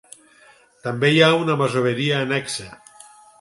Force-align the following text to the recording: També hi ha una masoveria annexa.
També 0.87 1.11
hi 1.15 1.21
ha 1.25 1.27
una 1.41 1.59
masoveria 1.59 2.17
annexa. 2.23 2.67